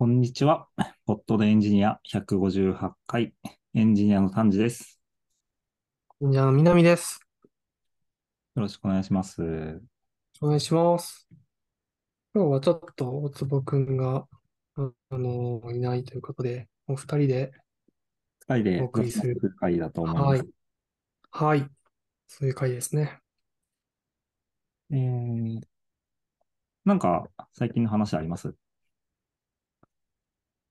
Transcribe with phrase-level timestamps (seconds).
[0.00, 0.68] こんにちは。
[1.06, 3.34] ポットでエンジニア158回、
[3.74, 5.00] エンジニアの丹治です。
[6.22, 7.18] じゃあ、南です。
[8.54, 9.42] よろしくお願いします。
[10.40, 11.26] お願いします。
[12.32, 14.28] 今日はちょっと大坪くんが、
[14.76, 17.52] ああの、いないということで、お二人で、
[18.46, 20.48] 二人でお送りする雑談会だと思います。
[21.32, 21.58] はい。
[21.58, 21.70] はい。
[22.28, 23.18] そういう回ですね。
[24.92, 25.60] えー、
[26.84, 28.54] なんか、最近の話あります？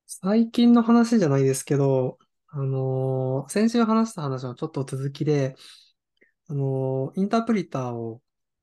[0.08, 5.56] 最近の話じゃないですけど、あのー先週話した話のちょっと続きで、
[6.48, 8.22] あのーインタープリターを、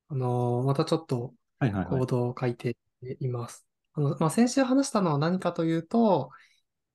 [0.09, 1.89] あのーまたちょっとはいはいはい。
[1.89, 2.77] コードを書いて
[3.19, 3.67] います。
[3.93, 6.31] あの、まあ、先週話したのは何かというと、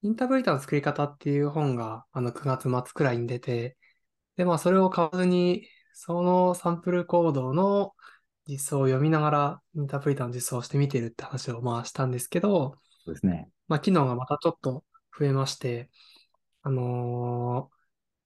[0.03, 3.77] インタープリターの作り方っていう本が、あの、9月末くらいに出て、
[4.37, 7.95] で、まあ、それを買わずに、そのサンプルコードの
[8.49, 13.49] 実装を読みながら、インタープリターの実装をしてみてるって話を、まあ、したんですけど、そうですね。
[13.71, 14.85] まあ、機能がまたちょっと
[15.19, 15.91] 増えまして、
[16.63, 17.77] あのー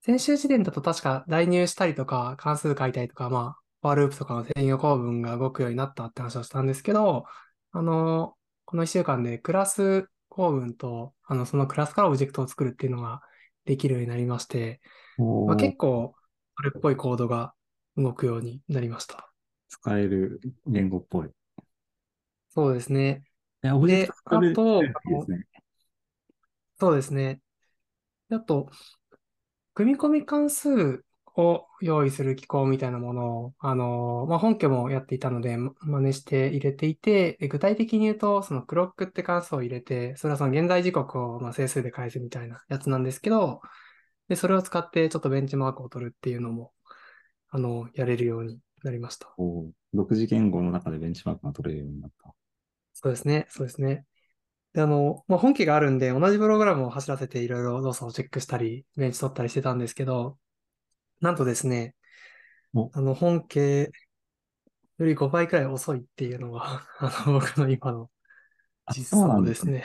[0.02, 7.26] 先週時点だと確か代入したりとか、関数書いたりとか、まあ、フォアループとかの専用構文が動くようになったって話をしたんですけど、
[7.72, 13.22] あのーこの1週間でクラス構文と、あの、そのクラスからオブジェクトを作るっていうのが
[13.66, 14.80] できるようになりまして、
[15.46, 16.14] まあ、結構、
[16.56, 17.54] それっぽいコードが
[17.96, 19.32] 動くようになりました。
[19.68, 21.30] 使える言語っぽい。
[22.50, 23.24] そうですね。
[23.64, 24.82] え、オブジェでクトと。
[26.78, 27.40] そうですね。
[28.28, 28.70] であと、
[29.74, 31.04] 組み込み関数
[31.36, 43.60] を用意する機構みたいなものを、あの、まあ、本家もやっていたので、ま真似して入れていて、で具体的に言うと、そのクロックって関数を入れて、それはその現在時刻をまあ整数で返すみたいなやつなんですけど、
[44.28, 46.72] で、それを使ってちょっとベンチマークを取るっていうのも、
[47.50, 49.28] あの、やれるようになりました。
[49.38, 52.34] おー独自言語の中でベンチマークが取れるようになった。
[52.94, 54.06] そうですね、そうですね。
[54.74, 60.38] で、あの、まあ、本家があるんで、同じプログラムを走らせていろいろ動作をチェックしたり、ベンチ取ったりしてたんですけど、
[61.20, 61.94] なんとですね
[62.74, 63.90] お、あの、本家
[64.98, 68.10] より5倍くらい遅いっていうのが、 あの、僕の今の
[68.86, 69.54] あ、実そうなんでね。
[69.54, 69.84] 装ですすね。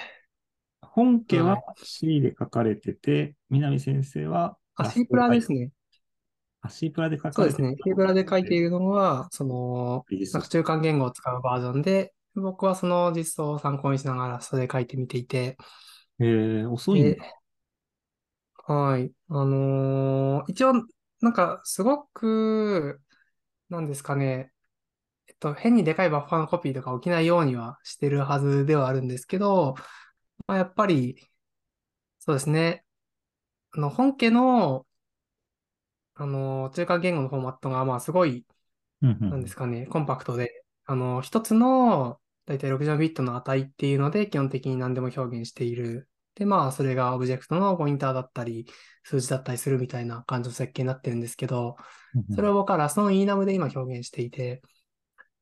[0.82, 1.62] 本家ははい。
[1.76, 5.72] C で書かれてて、南先生はあ、C プラですね。
[6.62, 7.76] あ、C プラで書そうかれてですね。
[7.84, 10.06] C プラで書いているのは、その、
[10.50, 15.58] 中間言語を使うバージョンで、僕はその実装を参考にしながら、それで書いてみていて、
[16.20, 17.18] えー、遅いん。
[18.68, 19.12] はい。
[19.30, 20.74] あのー一応、
[21.22, 23.02] なんか、すごく、
[23.70, 24.52] なんですかね、
[25.28, 29.76] えっと、変にでかいバッファーのコピーとか起きないようにはしてるはずではあるんですけど、
[30.48, 31.30] まあ、やっぱり、
[32.20, 32.86] そうですね、
[33.72, 34.86] あの、本家の、
[36.16, 38.46] あの、中間言語のフォーマットが、まあ、すごい、
[39.02, 46.10] なんですかね、コンパクトで、あの、一つの、だいたい64ビットの値っていうので、基本的に何でも表現している。
[46.34, 48.66] で、まあ、それがオブジェクトのポインターだったり、
[49.04, 51.76] 数字だったりするみたいな感じの設計になってるんですけど、
[52.36, 54.64] それを僕はラストの enum で今表現していて、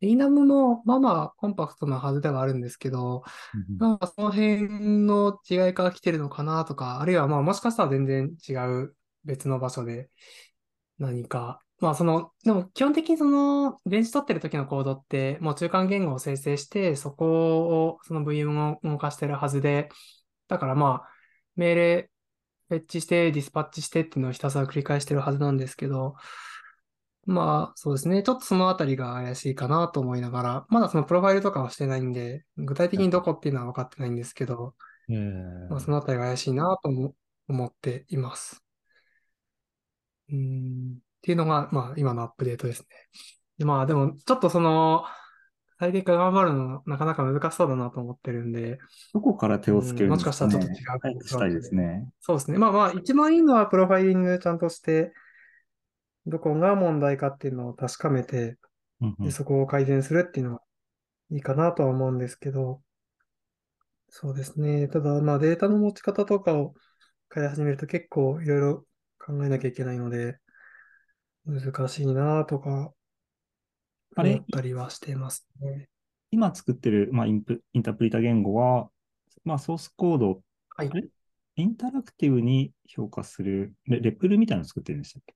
[0.01, 3.23] で enum もまあまあコンパクトなはずではあるんですけど、
[3.79, 4.67] なんかその辺
[5.06, 8.53] の違いから来てるのかなとか、あるいはまあもしかしたら全然違
[8.84, 10.09] う別の場所で
[11.00, 19.90] 何か、まあその、でも基本的にその、ベンチ取ってる時のコードって、もう中間言語を生成して、そこを、その VM を動かしてるはずで、
[20.48, 21.10] だからまあ、
[21.56, 22.12] 命令、
[22.70, 26.16] フェッチして、ディスパッチしてっていうのをひたすら繰り返してるはずなんですけど、
[27.28, 28.24] まあ、そうですね。
[28.24, 34.76] ちょっとそのあたりが怪しいかなと思いながら、まだそのプロファイルとかはしてないんで、具体的にどこっていうのは分かってないんですけど、
[35.09, 35.14] え
[35.68, 37.16] まあ、ーそのあたりが怪しいなとも
[37.50, 38.64] 思っています。
[40.30, 42.88] うーん、っていうのが、まあ、今のアップデートですね。
[43.57, 45.05] でまあ、でも、ちょっとその、
[45.79, 48.79] 最適化頑張るの、なかなか難しそうだなと思ってるんで、
[49.13, 50.75] どこから手をつけうん、るんですかもしかしたらちょっと違ね。
[50.95, 52.09] う早くしたいですね。
[52.19, 52.57] そうですね。
[52.57, 55.13] まあまあ、一番いいのはプロファイリングちゃんとして、
[56.28, 58.57] どこが問題かっていうのを確かめて、で、
[59.01, 60.61] うんうんそこを改善するっていうのは
[61.31, 62.81] いいかなとは思うんですけど、
[64.09, 64.87] そうですね。
[64.87, 66.73] ただ、まあデータの持ち方とかを
[67.34, 68.85] 変え始めると結構いろいろ
[69.20, 70.40] 考えなきゃいけないので、
[71.47, 72.91] 難しいなとか
[74.16, 74.44] あれ？
[74.52, 75.90] たりはしていますね。
[76.32, 78.90] 今作ってる、まあ、インプ、インタープリタ言語は、
[79.46, 80.41] まあ、ソースコード、
[80.76, 80.91] はい
[81.59, 85.34] インタラクティブに評価するレ、レプルみたいなの作ってるんでしたっけ？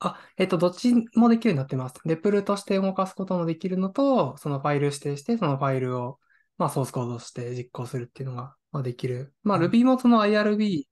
[0.00, 1.94] あ、えっと、どっちもできるようになってます。
[2.04, 6.18] レプルとして動かすこともできるのと、そのファイル指定して、そのファイルを、
[6.58, 9.32] まあ、ソースコードとして実行するっていうのが、まあ、できる。
[9.42, 10.86] まあ、うん Ruby もその IRB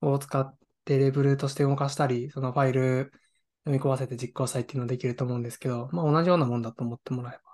[0.00, 0.57] を使っ
[0.88, 3.12] てレプルとして動かしたり、そのファイル
[3.64, 7.48] 読み込ませて実行したりっていうのができると思うんですけど、まあ、同じようなもんだと思ってもらえば。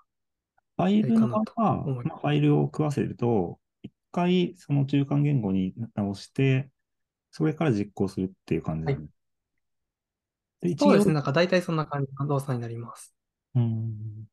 [0.77, 6.71] ファイルのまいいかなとま、思いまあ、ファイルを食わせると、一回その中間言語に直して、
[7.31, 9.01] それから実行するっていう感じです。
[10.61, 11.15] で、一行そうですね。
[11.15, 13.15] なんか大体そんな感じの動作になります。
[13.55, 14.25] うん。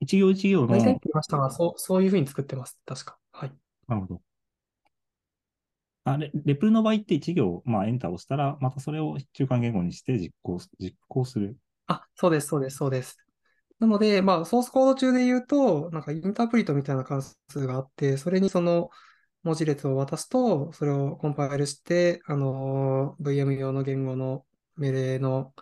[0.00, 2.78] 一行一行の、大体って言いましたが、そう、そういうふうに作ってます。
[2.86, 3.18] 確か。
[3.32, 3.52] はい。
[3.88, 4.22] なるほど。
[6.04, 11.56] あれ、レプルの場合って一行、まあ、エンターを押したら、またそれを中間言語にして実行、実行する。
[11.86, 13.18] あ、そうです、そうです、そうです。
[13.78, 18.90] なので、まあ、ソースコード中で言うと、なんかインタープリートみたいな関数があって、それにその
[19.42, 24.46] 文字列を渡すと、それをコンパイルして、あの、VM 用の言語の
[24.76, 25.54] 命令の、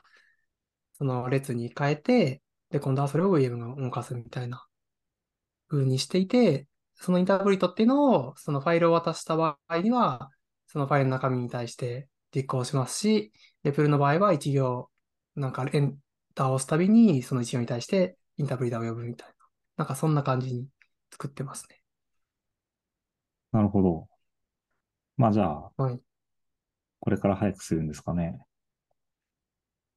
[0.93, 4.67] その列に変えて、で、今度はそれを VM が動かすみたいな
[5.69, 6.67] 風にしていて、
[7.01, 10.31] そのインタープリトっていうのを、そのファイルを渡した場合には、
[10.67, 13.33] そのファイルの中身に対して実行しますし、
[13.65, 14.91] レプルの場合は一行、
[15.35, 15.99] なんかエン
[16.35, 19.35] ターを押すたびに、その一行に対してインタープリターを呼ぶみたいな。
[19.79, 20.69] なんかそんな感じに
[21.11, 21.81] 作ってますね。
[23.53, 24.09] なるほど。
[25.17, 26.01] まあ、じゃあ、はい。
[27.01, 28.39] これから早くするんですかね。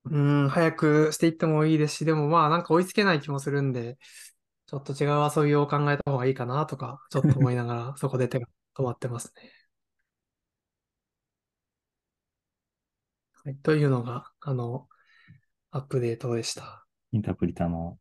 [0.05, 3.97] うーん、早くしていってもいいですし、でもまあなんか追いつけない気もするんで、
[4.73, 9.51] ちょっと違う遊びを考えた方がいいかなとか、 ちょっと思いながら、そこで手が止まってますね。
[13.43, 13.57] はい。
[13.57, 14.89] というのが、あの、
[15.69, 16.87] アップデートでした。
[17.11, 17.99] インタープリターの、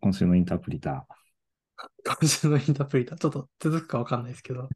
[0.00, 1.06] 今週のインタープリタ
[2.04, 4.68] 今週のインタープリター、ちょっと続くかわかんないですけど。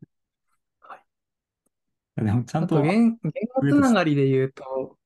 [2.16, 2.24] ー。
[2.24, 4.96] でも、ちゃんとあと、言、言語つながりで言うと、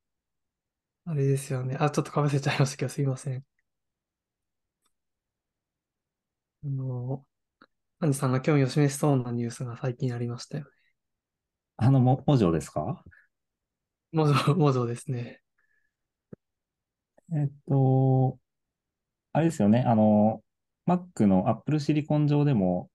[1.07, 1.79] あれですよね。
[1.81, 3.43] あ、ちょっとかぶせちゃいましたけど、すいません。
[6.65, 7.25] あの、
[8.01, 10.71] アンジさんが興味を示しそうなニュースが最近ありましたよね。
[11.79, 13.03] あの、も、文字ですか？
[14.13, 15.43] モゾ、モゾですね。
[17.33, 18.39] えっと、
[19.33, 19.85] あれですよね。
[19.87, 20.43] あの、
[20.87, 22.91] Mac の Apple Silicon 上でも、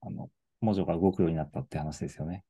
[0.00, 2.44] あの、文字が動くようになったって話ですよね。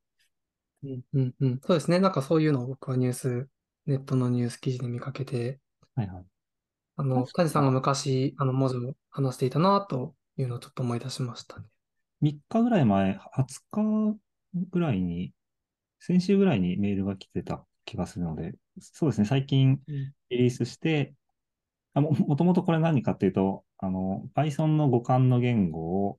[0.82, 1.60] うん、うん、うん。
[1.62, 1.98] そうですね。
[2.00, 3.48] なんかそういうのを僕はニュース、
[3.86, 5.60] ネットのニュース記事で見かけて、
[5.94, 6.26] はいはい。
[6.96, 11.66] あの、確かタジさんが昔、あの、文字を話していたなというのをちょっと思い出しましたね。
[12.20, 14.18] 3日ぐらい前、20日
[14.70, 15.32] ぐらいに、
[16.00, 21.14] 先週ぐらいにメールが来てた気がするので、そうですね、最近うんリリースして、
[21.94, 26.18] あも、もともとこれ何かっていうと、あの、Python の互換の言語を、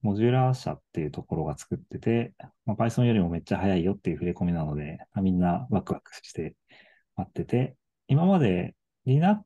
[0.00, 2.34] モジュラー社っていうところが作ってて、
[2.66, 6.54] まあ、Python よりもめっちゃ早いよっていう触れ込みなので、まあみんなワクワクして
[7.16, 9.40] 待ってて、今まで Linux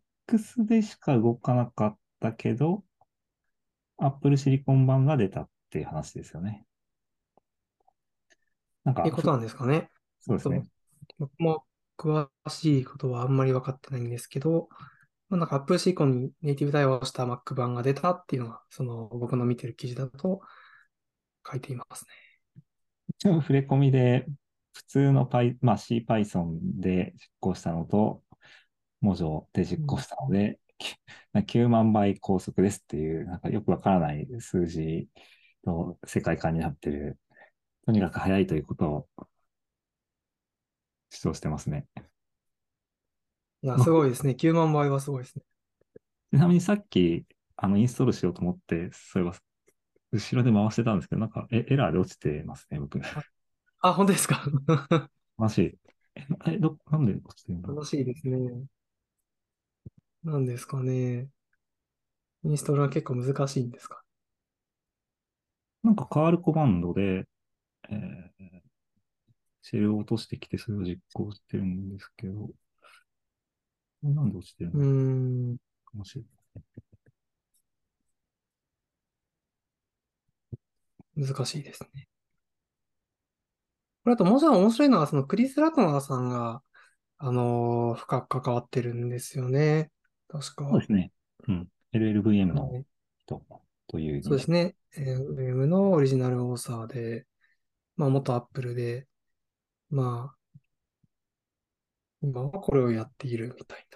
[0.59, 2.85] でしか動かなかったけど、
[3.99, 6.65] Apple Silicon 版が出たっていう話ですよね。
[8.85, 9.91] なんかっていうことなんですかね。
[10.21, 10.63] そうですね。
[11.19, 11.65] 僕も
[11.99, 14.69] 詳しいことはあんまり分かってないんですけど、
[15.29, 20.41] まあ、なんか Apple Silicon にネイティブ対応した Mac 版が出たっていうのが、その僕の見てる記事だと
[21.49, 22.11] 書いていますね。
[23.09, 24.27] 一応触れ込みで、
[24.75, 28.23] 普通の Py、まあ、CPython で実行したのと、
[29.03, 30.97] 文字で実行したので、き
[31.47, 35.09] 9万倍高速ですっていう、なんかよくわからない数字
[35.67, 37.19] の世界観になってる。
[37.87, 39.09] とにかく早いということを
[41.11, 41.87] 主張してますね。
[43.63, 44.35] いや、すごいですね。
[44.35, 45.45] 9万倍はすごいですね。
[46.33, 49.37] ちなみにさっき、あの、インストールしようと思って、そういえば、
[50.13, 53.01] 後ろで回してたんですけど、なんか、え、エラーで落ちてますね、僕。
[53.81, 54.45] あ、本当ですか？
[55.39, 55.79] 悲しい。
[56.15, 58.39] え、えど、なんで落ちてるんだ楽しいですね。
[60.25, 61.29] なんですかね。
[62.45, 64.03] インストールは結構難しいんですか？
[65.83, 67.25] なんか変わるコマンドで、
[67.91, 68.61] えー、
[69.63, 72.51] シェルを落としてきて、それを実行してるんですけど、
[74.03, 74.85] なんで落ちてるうーの
[75.55, 75.57] ん。
[75.87, 76.29] かもしれな
[81.17, 81.27] い。
[81.27, 82.09] 難しいですね。
[84.05, 86.63] これあともう一つ面白いのは、そのクリス・ラトナーさんが、
[87.19, 89.91] あのー深く関わってるんですよね。
[90.33, 90.69] 確か。
[90.71, 91.13] そうですね。
[91.49, 91.69] うん。
[91.93, 92.85] LLVM のはい
[93.25, 93.43] 人
[93.87, 94.75] というそうですね。
[94.97, 97.27] えー、VM のオリジナルオーサーで、
[97.97, 99.07] まあ、元アップルで、
[99.91, 100.37] まあ、
[102.23, 103.87] 今はこれをやっているみたい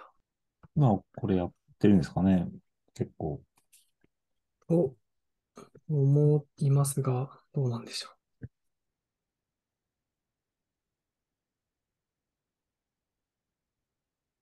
[0.76, 2.46] まあ、これやってるんですかね。
[2.92, 3.40] 結構。
[4.68, 4.94] な、と
[5.88, 8.10] 思いますが、どうなんでしょ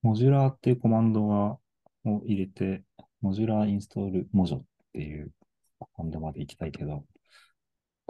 [0.03, 1.59] モジュラーっていうコマンドが
[2.05, 2.85] を入れて、
[3.21, 5.33] モジュラーインストールモジョっていう
[5.79, 7.05] コマンドまで行きたいけど、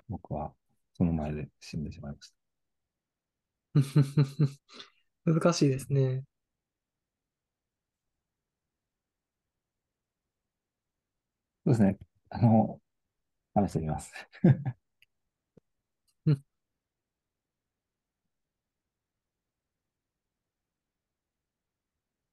[0.09, 0.55] 僕は
[0.95, 2.37] その前で死んでしまいました。
[5.27, 6.25] 難しいですね。
[11.67, 11.99] そうですね。
[12.31, 12.81] あの、
[13.57, 14.13] 試してみます。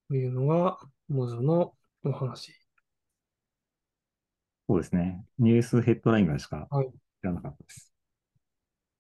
[0.10, 0.77] というのが、
[1.12, 2.53] モジョのお話。
[4.68, 5.24] そうですね。
[5.39, 6.91] ニュースヘッドラインぐらいしかはい。
[7.22, 7.94] 知らなかったです。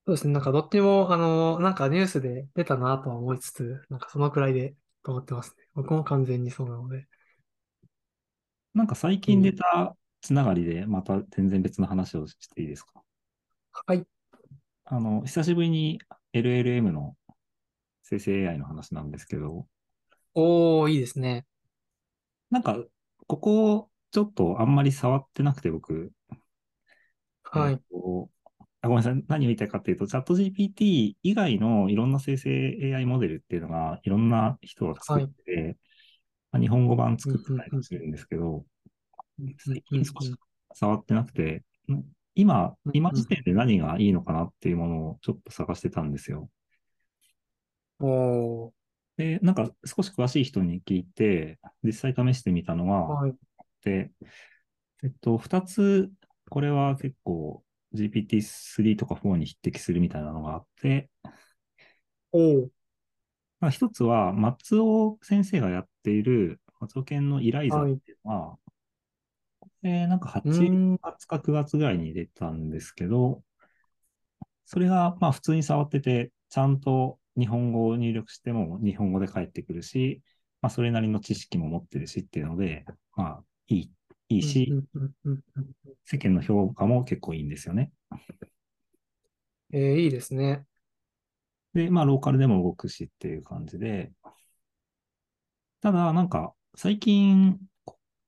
[0.05, 0.33] そうですね。
[0.33, 5.67] なんかどっちも、あの、なんかニュースで出たなとは思いつつ、なんかそのくらいでと思ってますね。
[5.75, 7.07] 僕も完全にそうなので。
[8.73, 13.01] なんか最近出たつながりで、また全然別の話をしていいですか？
[13.85, 14.05] はい。
[14.85, 15.99] あの、久しぶりに
[16.33, 17.15] LLM の
[18.03, 19.67] 生成 AI の話なんですけど、
[20.33, 21.45] おー、いいですね。
[22.51, 22.77] なんか、
[23.27, 26.11] ここ、ちょっとあんまり触ってなくて、僕、
[27.43, 27.79] はいえっ。
[27.89, 28.29] と
[28.83, 29.23] あごめんなさい。
[29.27, 35.77] 何を言いたいかっていうと、チャット GPT 以外のいろんな生成 AI モデルっていうのが、いろんな人が作ってて、
[36.51, 38.65] まあ日本語版作ってたりもするんですけど、
[39.59, 40.33] 最近少し
[40.73, 42.03] 触ってなくて、ん
[42.33, 46.49] 今うん、今時点で何がいいのかなっていうものをちょっと探してたんですよ。
[47.99, 48.71] おー、
[49.21, 53.37] で、なんか少し詳しい人に聞いて、実際試してみたのが、はい。
[53.83, 54.11] で、
[55.03, 56.11] えっと、二つ、
[56.49, 57.63] これは結構
[57.93, 61.09] GPT-3 とか4に匹敵するみたいなのがあって、
[62.31, 62.71] おー、
[63.59, 68.59] まあ、一つは松尾先生がやっている松尾研のイライザっていうのは、
[69.83, 70.63] えーなんかうー8
[70.95, 73.43] ん、月か9月ぐらいに出たんですけど、
[74.65, 80.21] それがまあ普通に触ってて、ちゃんと日本語を入力しても日本語で返ってくるし、
[80.61, 82.85] まあそれなりの知識も持ってるしっていうので、
[83.15, 83.91] まあいい、
[84.29, 84.71] いいし、
[86.05, 87.91] 世間の評価も結構いいんですよね。
[89.73, 90.65] えー、いいですね。
[91.73, 94.11] で、まあローカルでも動くしっていう感じで、
[95.81, 97.59] ただなんか最近、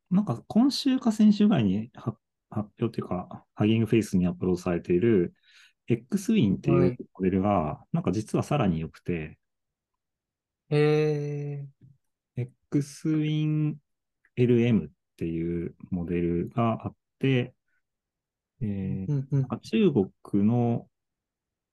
[0.10, 2.18] なんか今週か先週ぐらいに発
[2.54, 5.34] 発表っていうか、ハギングフェイスにアップロードされている
[5.88, 6.90] X-Win ってはい。
[6.90, 9.38] いうモデルが、なんか実はさらに良くて、
[10.70, 11.68] え
[12.36, 13.76] X-Win
[14.36, 17.54] LM っていうモデルがあって、
[18.62, 20.88] えーー、うんうん、中国の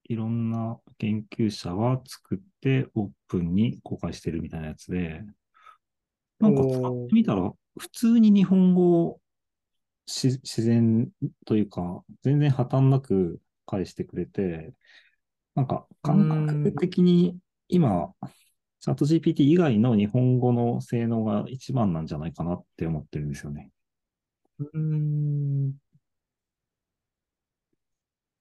[0.04, 5.22] いろんな研究者が作ってオープンに公開してるみたいなやつで、
[6.40, 9.20] なんか使ってみたら普通に日本語
[10.06, 11.08] 自然
[11.46, 13.40] というか、全然破綻なく
[13.70, 14.72] 返してくれて、
[15.54, 18.14] なんか感覚的に今、
[18.80, 23.70] チャット GPT 以外の日本語の性能が一番なんじゃないかなって思ってるんですよね。
[24.58, 25.74] うーん。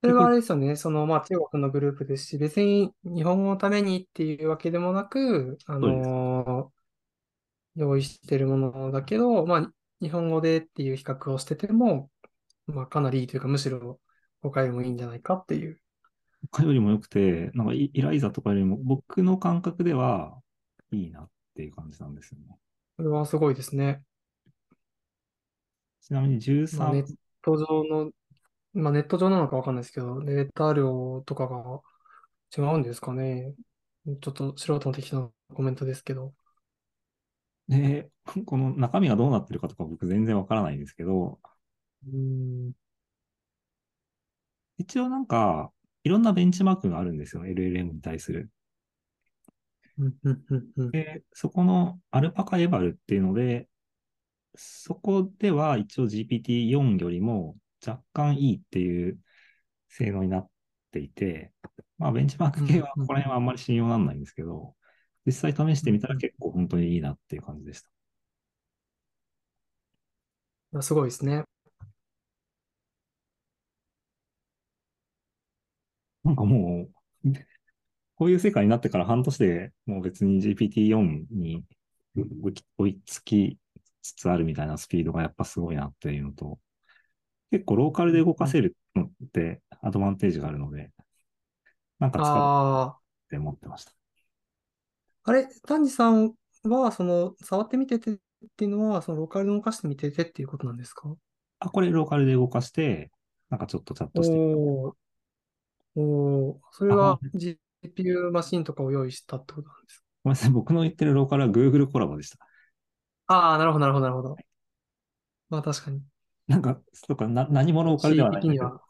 [0.02, 0.76] それはあれですよね。
[0.78, 6.80] その、まあ、中国のグループですし、別に日本語のためにっていうわけでもなく、あのー
[7.76, 12.10] 用意してるものだけど、まあ、日本語でっていう比較をしてても、
[12.68, 14.00] まあ、かなりいいというか、むしろ
[14.42, 15.80] 他よりもいいんじゃないかっていう。
[16.52, 20.42] 他よりも良くて、なんかイイライザとかよりも僕の感覚では
[20.92, 22.58] いいなっていう感じなんですよね。
[22.98, 24.04] それはすごいですね。
[26.02, 26.40] ちなみに
[26.72, 28.12] まあ、ネ13ッ、ト上の、
[28.74, 31.82] まあ、ネット上なのかわかんないですけど、データ量とかが
[32.58, 33.56] 違うんですかね。
[34.22, 36.34] ちょっと素人の適当なコメントですけど。
[37.68, 38.10] で、
[38.46, 41.40] この中身がどうなってるかとか僕全然わからないんですけど、
[42.08, 42.74] うーん。
[44.80, 45.72] 一応なんか、
[46.04, 47.46] いろんなベンチマークがあるんですよ。
[47.46, 48.50] LLM に対する。
[50.92, 53.68] で、そこのアルパカエバルっていうので、
[54.56, 59.20] そこでは一応 GPT-4 よりも若干いいっていう
[59.90, 60.50] 性能になっ
[60.92, 61.52] ていて、
[61.98, 64.76] まあベンチマーク系はここら辺はあんまり信用なんないんですけど、
[65.26, 67.84] 実際試してみたら結構本当にいいなっていう感じでし
[70.72, 70.82] た。
[70.82, 71.44] すごいですね。
[76.24, 76.88] なんかも
[77.24, 77.30] う、
[78.16, 81.64] こういう世界になってから半年でもう別に GPT-4 に
[82.78, 83.58] 追いつき
[84.02, 86.60] つつあるみたいなスピードがやっぱすごいなっていうのと、
[87.52, 90.92] 結構ローカルで動かせるのってアドバンテージがあるので、
[92.00, 93.92] なんか使って思ってました。
[93.92, 93.96] あ、
[95.26, 98.18] あれ、丹治さんは、その、触ってみててっ
[98.58, 101.14] ていうのは、そのローカルで動かしてみててっていうことなんですか？
[101.60, 103.12] あ、これローカルで動かして、
[103.50, 104.36] なんかちょっとチャットして。
[105.96, 110.06] おー、おー、それあは GPU マシンとかを用意したってことなんですか？
[110.24, 112.38] ごめんなさい、僕の言ってるローカルは Google コラボでした。
[113.28, 114.36] ああ、なるほど、なるほど、なるほど。
[115.50, 116.02] まあ確かに。
[116.48, 118.66] なんか、そうかな、何もローカルではないんだけど。
[118.66, 118.82] 的には、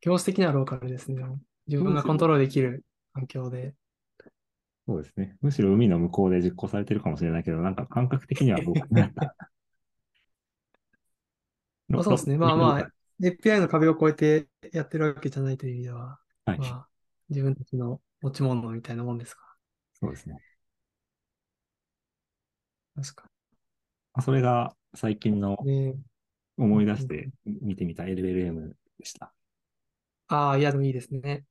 [0.00, 1.22] 業種的にはローカルですね。
[1.66, 3.74] 自分がコントロールできる環境で。
[4.86, 5.36] そうですね。
[5.40, 8.86] むしろ海の向こうで実行されてるかもしれないけど、なんか感覚的には僕
[11.88, 12.36] まあそうですね。
[12.36, 12.90] まあまあ、
[13.22, 16.58] API の壁を越えてやってるわけじゃないという意味では、はい。
[16.58, 16.88] まあ、
[17.28, 19.42] 自分たちの持ち物みたいなもんですか？
[20.00, 20.38] そうですね。
[22.96, 23.24] 確か
[24.14, 25.56] あそれが最近の
[26.56, 29.32] 思い出して見てみた LLM でした。
[30.28, 31.44] ああ、いや、でもいいですね。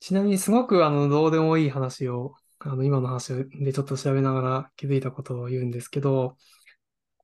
[0.00, 6.36] ちなみにすごくあの、どうでもいい話を、あの、今の話でちょっと調べながら気づいたことを言うんですけど、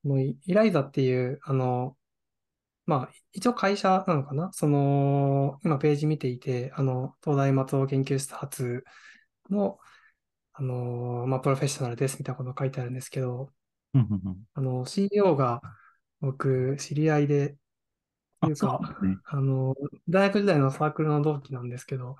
[0.04, 1.97] このイイライザっていう、あの、
[2.88, 4.50] まあ、一応会社なのかな？
[4.52, 8.82] その、今ページ見ていて、あの、東大松尾研究室初
[9.50, 9.78] の、
[10.54, 13.50] あの、まあ、プロフェッショナルですみたいなことが書いてあるんですけど、
[14.54, 15.60] あの、CEO が
[16.22, 17.56] 僕、知り合いで、っ
[18.40, 19.18] ていうか、ね。
[19.24, 19.74] あの、
[20.08, 22.16] 大学時代のサークルの同期なんですけど、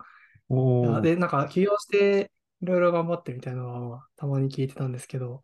[1.01, 5.43] で、なんか起業していろいろ頑張ってみたいなのはたまに聞いてたんですけど、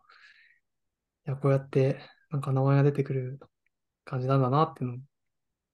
[1.27, 1.99] いや、こうやって
[2.31, 3.41] なんか名前が出てくる
[4.05, 4.99] 感じなんだなっていうのを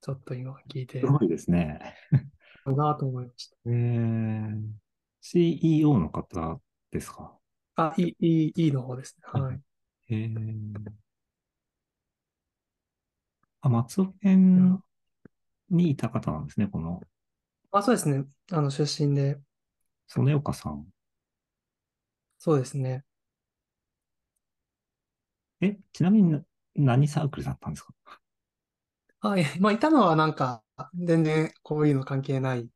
[0.01, 1.95] ちょっと今聞いて、るすごいですね。
[2.67, 3.57] なと思いました。
[3.67, 4.61] えー、
[5.21, 7.37] CEO の方ですか？
[7.77, 9.41] あ、いい、いい、いいの方ですね。
[9.41, 9.61] はい。
[10.09, 10.75] えー、
[13.61, 14.83] あ、松尾県
[15.71, 17.01] にいた方なんですね、この、
[17.71, 18.25] あ、そうですね。
[18.53, 19.39] あの、出身で、
[20.07, 20.87] 曽根岡さん。
[22.39, 23.05] そうですね。
[25.61, 26.43] え、ちなみにな
[26.75, 27.93] 何サークルだったんですか？
[29.21, 30.63] あ、いやまあ、いたのはなんか、
[30.95, 32.69] 全然こういうの関係ない、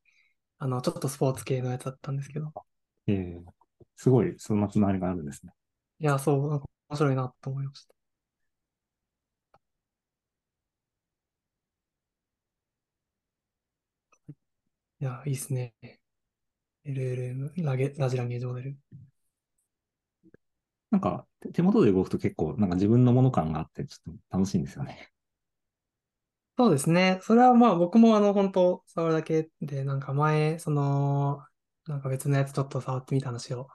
[0.58, 2.52] あの、ちょっとスポーツ系のやつだったんですけど、
[3.06, 3.42] えー、
[3.96, 5.52] すごい、そんなつながりがあるんですね。
[5.98, 7.94] いや、そう、なんか面白いなと思いました。
[15.00, 15.74] いや、いいですね。
[16.84, 18.78] LLM、ラゲ、ラジランゲージモデル。
[20.90, 25.10] なんか、手手元で動くと結構、なんか自分のもの感があって、ちょっと楽しいんですよね。
[26.56, 27.18] そうですね。
[27.22, 31.44] それはまあ僕もあの本当触るだけで、なんか前、その、
[31.86, 33.68] なんか別のやつちょっと触ってみた話を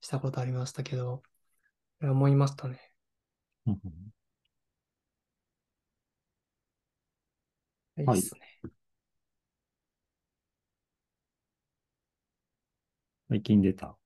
[0.00, 1.22] したことありましたけど、
[2.02, 2.80] 思いましたね。
[3.66, 4.10] うんうん
[7.98, 8.40] いいはいっすね。
[13.30, 13.96] 最近出た。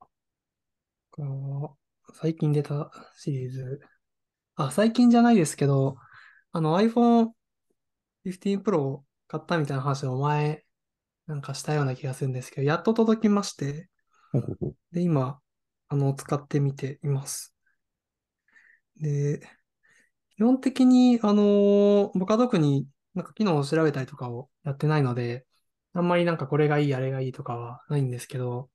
[1.10, 1.76] この
[2.14, 3.80] 最近出たシリーズ。
[4.56, 5.96] あ、最近じゃないですけど、
[6.52, 7.30] あの iPhone
[8.24, 10.64] 15 Pro を買ったみたいな話を前、
[11.26, 13.88] なんかしたような気がするんですけど、やっと届きまして、
[14.92, 15.40] で、今、
[15.88, 17.54] あの、使ってみています。
[19.00, 19.40] で、
[20.36, 25.46] 基本的に、あの僕は特になんか機能を調べたりとかをやってないので、
[25.92, 28.70] あんまりなんかこれがいい、あれがいいとかはないんですけど、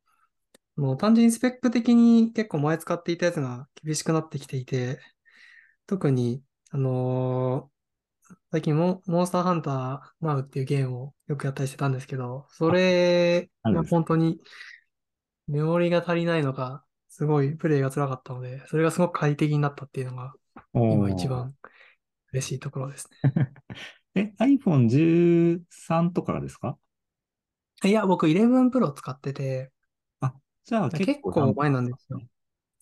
[0.77, 4.99] あの単純にスペック的に結構前使っていたやつが厳しくなってきていて、
[5.87, 7.71] 特に、あの
[8.51, 14.41] 最近モン、モンスターハンターナウっていうゲームをよくやったりしてたんですけど、それが本当に
[15.47, 20.33] メモリが足りないのか、すごいプレイが辛かったので、それがすごく快適になったっていうのが
[20.73, 21.55] お今一ー番
[22.33, 23.09] 嬉しいところです
[24.15, 26.77] え、iPhone13 とかがですか？
[27.83, 27.89] ね。
[27.89, 29.71] いや、僕11 Pro 使ってて、
[30.21, 30.33] あ、
[30.65, 32.21] じゃあ結結構構前なんですよ。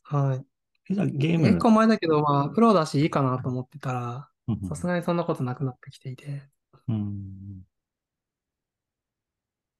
[0.03, 0.45] はい。
[0.89, 4.29] えじゃあゲーム、結構前だけど、まあ、プロだしいいかなと思ってたら、
[4.67, 6.49] さすがにそんなことなくなってきていて、
[6.87, 7.65] うん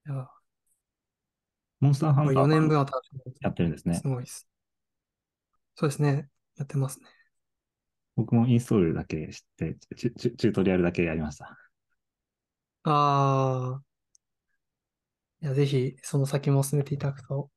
[0.07, 0.27] いや、
[1.79, 3.01] モンスターハンター4年は分は多
[3.41, 4.07] やってるんですね分す。
[4.15, 4.47] ごいです。
[5.75, 6.29] そうですね。
[6.57, 7.05] やってますね。
[8.15, 11.55] 僕もインストールだけして、チュチュチュートリアルだけやりました。
[12.83, 13.97] ああ、
[15.41, 17.49] いや、ぜひ、その先も進めていただくと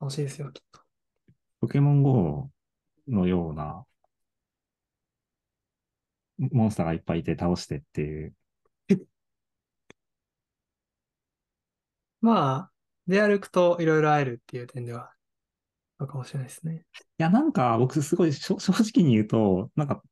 [0.00, 0.80] 楽しいですよ、きっと。
[1.60, 2.50] ポケモン GO
[3.08, 3.86] のような
[6.50, 8.34] モンスターがいっぱいいて倒してっていう。
[12.20, 12.70] まあ、
[13.06, 15.12] 出歩くといろいろ会えるっていう点では、
[15.98, 16.84] かもしれないですね。
[16.92, 20.02] いや、なんか僕すごい正直に言うと、なんか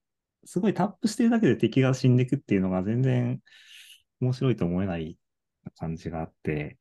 [0.45, 3.41] すごいタップしてるだけで敵が死んでいくっていうのが全然
[4.21, 5.19] 面白いと思えない
[5.77, 6.79] 感じがあって、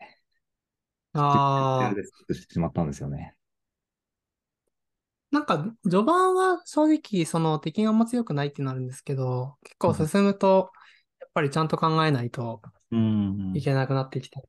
[1.13, 3.35] ああ、しまったんですよね。
[5.39, 10.71] なんか、序盤は正直、その敵があんま強くないってなるんですけど、結構進むと、
[11.21, 13.53] やっぱりちゃんと考えないとうん。
[13.55, 14.41] いけなくなってきた。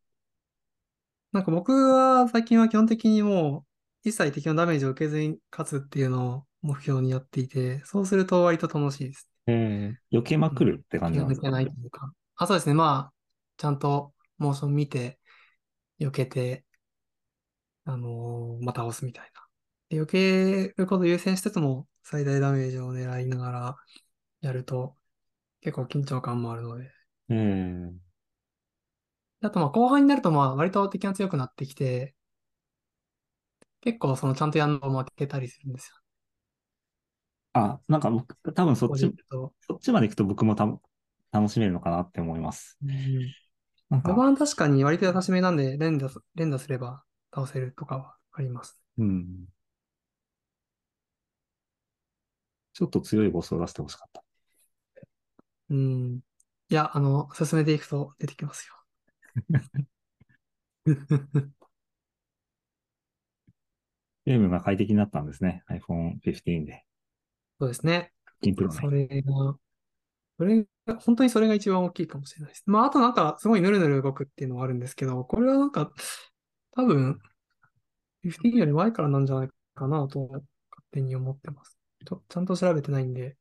[1.32, 3.64] なんか僕は最近は基本的にも
[4.04, 9.28] う、一切敵のダメージを受けずに勝つっていうのを目標にやっていて、そうすると割と楽しいです。
[9.46, 12.12] えー、避けまくるって感じなんですか気が抜けないというか。
[12.34, 12.74] あ、そうですね。
[12.74, 13.12] まあ、
[13.58, 15.20] ちゃんとモーション見て、
[16.00, 16.64] 避けて、
[17.84, 19.39] あのーまた押すみたいな。
[19.90, 23.76] で、避けることを優先しつつも、最大ダメージを狙いながら
[24.40, 24.96] やると、
[25.62, 26.92] 結構緊張感もあるので。
[27.30, 27.92] えー、
[29.42, 32.14] あと、まあ、後半になると、まあ、割と敵が強くなってきて、
[33.82, 35.96] 結構、その、ちゃんとやるのも負けたりするんですよ。
[37.52, 39.12] あ、なんか僕、多分そっち。
[39.30, 40.66] そっちまで行くと僕もた
[41.32, 42.78] 楽しめるのかなって思います。
[42.82, 43.34] うん。
[43.90, 47.02] なん確かに割と優しめなんで、連打す、連打すれば
[47.34, 48.80] 倒せるとかはあります。
[48.98, 49.46] うん。
[52.72, 54.24] ちょっと強いボスを出してほしかった。
[55.70, 56.16] うん。
[56.68, 58.74] いや、あの、進めていくと出てきますよ。
[64.24, 65.62] ゲームが快適になったんですね。
[65.68, 66.86] iPhone 15で。
[67.58, 68.12] そうですね。
[68.40, 68.90] 15 Pro そね。
[68.90, 69.58] れが、
[70.38, 72.64] それが、本当にそれが一番大きいかもしれないです。
[72.66, 75.92] まあ、あとなんか、すごいヌルヌル動くっていうのはあるんですけど、これはなんか、
[76.72, 77.20] 多分、
[78.24, 80.44] 15より前からなんじゃないかなと、勝
[80.92, 81.79] 手に思ってます。
[82.04, 83.36] ちゃんと調べてないんで、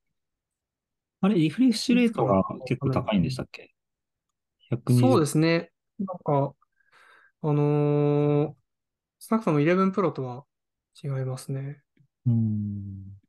[1.22, 3.74] あれ、リフレッシュレートが結構高いんでしたっけ
[4.70, 5.16] ?120。
[5.16, 5.72] そうですね。
[6.00, 6.56] なんか、
[7.44, 8.58] あのー
[9.20, 10.46] 少なくとも11 Pro とは
[11.04, 11.84] 違いますね。
[12.26, 13.20] うーん。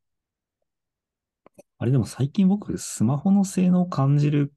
[1.79, 4.53] あれでも最近僕、スマホの性能を感じる、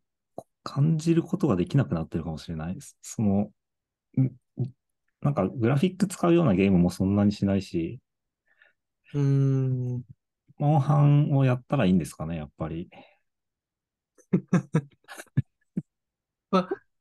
[0.64, 2.98] 感じることができなくなってるかもしれないです。
[3.02, 3.52] その、
[4.22, 4.32] ん
[5.22, 8.00] なんかグラフィック使うようなゲームもそんなにしないし、
[9.14, 9.22] うー
[9.98, 10.04] ん。
[10.58, 12.90] モンハンをやったらいいんですかね、やっぱり。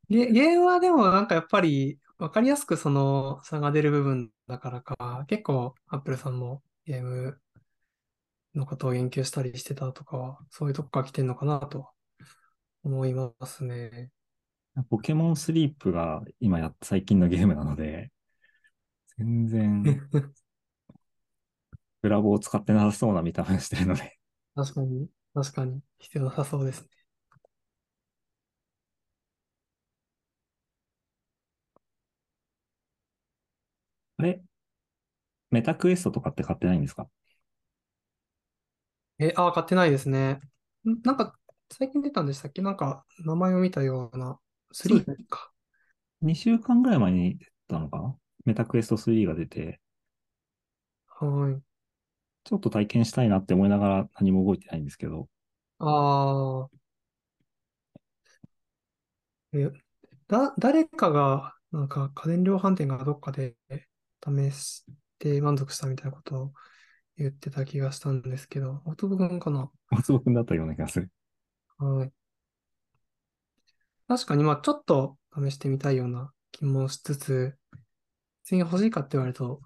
[0.09, 7.41] ゲ、ゲームはでもなんかやっぱり分かりやすくその差が出る部分だからか、結構アップルさんもゲーム
[8.55, 11.91] のことを研究したりしてたとかは、そういうとこから来てんのかなとは
[12.85, 14.11] 思いますね。
[14.89, 18.11] ポケモンスリープが今やっ最近のゲームなので、
[19.19, 19.83] 全然
[22.03, 24.19] グラボを使ってなさそうな見た目をしてるので、
[24.55, 25.81] 確かに、確かに。
[25.99, 26.89] 必要なさそうですね。
[34.17, 34.43] あれ？
[35.53, 37.09] メタクエストとかって買ってないんですか？
[39.19, 40.41] え、あ、買ってないですね。
[40.85, 41.01] ん？
[41.05, 41.39] なんか
[41.71, 42.63] 最近出たんでしたっけ？
[42.63, 44.39] なんか名前を見たような、
[44.73, 45.17] そうですね。
[45.17, 45.53] 3か。
[46.23, 48.17] 2週間ぐらい前に出たのかな？
[48.45, 49.81] メタクエスト3が出て、
[51.07, 51.63] はい。
[52.45, 55.29] ちょっと体験したいなって思いながら何も動いてないんですけど、
[55.79, 56.77] ああ。
[59.55, 59.71] え、
[60.29, 63.55] だ、誰かが、なんか家電量販店がどっかで
[64.25, 64.85] 試し
[65.19, 66.53] て満足したみたいなことを
[67.17, 69.71] 言ってた気がしたんですけど、大友君かな？
[69.91, 71.11] 大坪くんだったような気がする。
[71.79, 72.13] はい。
[74.09, 77.57] 確かに、まあちょっと試してみたいような気もしつつ、
[78.45, 79.61] 別に欲しいかって言われると、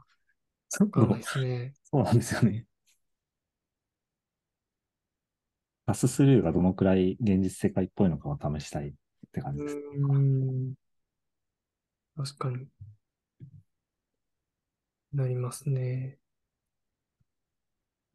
[0.80, 1.74] わかんないですね。
[1.84, 2.66] そうなんですよね。
[5.86, 8.92] パススルーがどのくらい現実世界っぽいのかを試したいっ
[9.32, 9.76] て感じです。
[9.76, 10.74] うーん。
[12.16, 12.66] 確かに。
[15.12, 16.18] なりますね。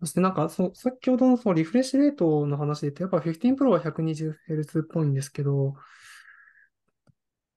[0.02, 5.76] そしてなんか、そう、先ほどのそうリフレッシュレートの話で言って、やっぱ15 Pro は 120Hz っぽいんですけど、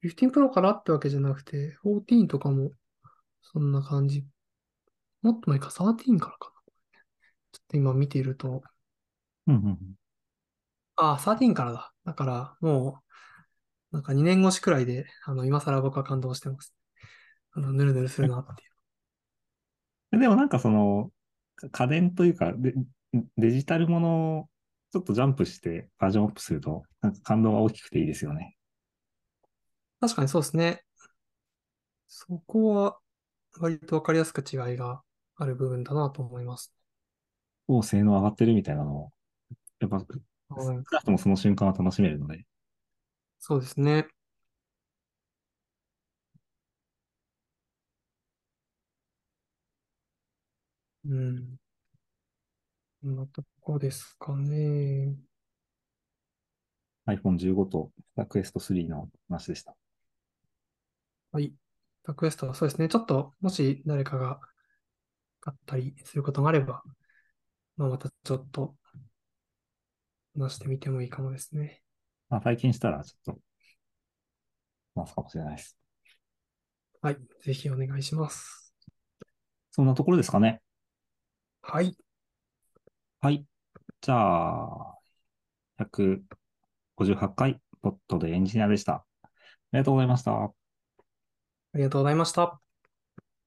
[0.03, 2.71] 15 Pro からってわけじゃなくて、14とかも
[3.41, 4.27] そんな感じ。
[5.25, 6.73] もっと前か、13からかな。
[7.53, 8.63] ちょっと今見ていると、
[9.47, 9.95] うんうんうん。
[10.97, 11.93] あ、13からだ。
[12.05, 13.01] だから、も
[13.93, 16.75] う、なんか2年越しくらいで、あの、今更僕は感動してます。
[17.53, 18.67] あの、ぬるぬるするなってい
[20.13, 20.21] う。
[20.21, 21.11] でもなんかその、
[21.73, 22.75] 家電というかデ、
[23.39, 24.49] デジタルものを
[24.93, 28.57] ちょっとジャンプしてバージョンアップすると、なんか感動が大きくていいですよね。
[30.01, 30.85] 確かにそうですね。
[32.07, 32.99] そこは、
[33.61, 35.04] 割とわかりやすく違いが
[35.37, 36.73] ある部分だなと思います。
[37.68, 39.12] お性能上がってるみたいなのを、
[39.81, 40.07] やっぱ、少
[40.49, 40.77] はい。
[40.77, 42.47] なくともその瞬間は楽しめるので、
[43.38, 44.09] そうですね。
[51.05, 51.59] うん。
[53.03, 55.14] こんなとこですかね。
[57.07, 59.77] iPhone 15と Quest 3の話でした。
[61.33, 61.53] はい。
[62.05, 62.88] タクエストはそうですね。
[62.88, 64.40] ちょっと、もし誰かが
[65.45, 66.83] 買ったりすることがあれば、
[67.77, 68.75] まあ、またちょっと
[70.35, 71.83] 話してみてもいいかもですね。
[72.31, 73.41] まあ、体験したらちょっと、
[74.95, 75.77] 話すかもしれないです。
[77.03, 77.19] はい。
[77.43, 78.75] ぜひお願いします。
[79.71, 80.63] そんなところですかね。
[81.61, 81.95] はい。
[83.21, 83.45] はい。
[84.01, 84.99] じゃあ、
[85.77, 89.05] 158回、ポットでエンジニアでした。
[89.23, 89.29] あ
[89.73, 90.33] りがとうございました。
[90.33, 90.53] あ
[91.75, 92.63] りがとうございました。